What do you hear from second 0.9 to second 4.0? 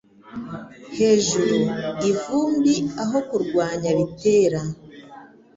hejuru ivumbi aho kurwanya